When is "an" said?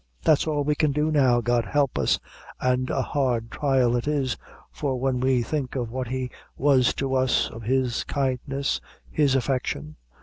2.59-2.87